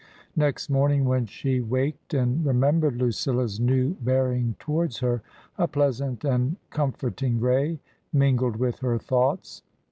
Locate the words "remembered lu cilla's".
2.43-3.59